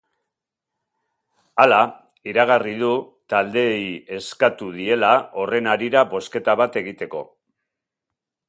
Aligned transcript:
Hala, 1.63 1.81
iragarri 2.31 2.73
du 2.79 2.89
taldeei 3.33 3.83
eskatu 4.21 4.73
diela 4.81 5.15
horren 5.43 5.73
harira 5.75 6.05
bozketa 6.15 6.61
bat 6.65 6.81
egiteko. 6.83 7.23